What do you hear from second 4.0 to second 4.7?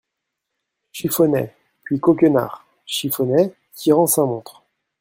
sa montre.